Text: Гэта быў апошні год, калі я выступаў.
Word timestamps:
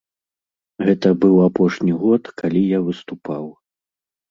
Гэта 0.87 1.07
быў 1.25 1.35
апошні 1.49 1.93
год, 2.07 2.23
калі 2.43 2.61
я 2.77 2.83
выступаў. 2.91 3.45